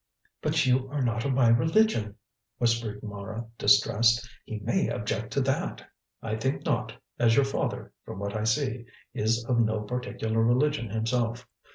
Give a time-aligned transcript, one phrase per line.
[0.41, 2.15] "But you are not of my religion!"
[2.57, 5.87] whispered Mara distressed; "he may object to that."
[6.23, 8.79] "I think not, as your father, from what I saw,
[9.13, 11.47] is of no particular religion himself.